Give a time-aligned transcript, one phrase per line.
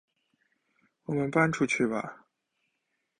[1.03, 2.25] 我们搬出去吧